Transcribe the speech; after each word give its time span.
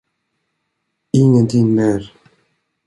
Ingenting 1.19 1.67
mer? 1.77 2.01